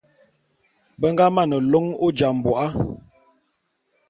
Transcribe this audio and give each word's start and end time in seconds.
Be 0.99 1.07
nga 1.13 1.25
mane 1.35 1.57
lôn 1.71 1.85
Ojambô'a. 2.05 2.65